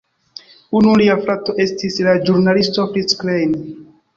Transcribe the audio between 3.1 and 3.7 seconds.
Klein.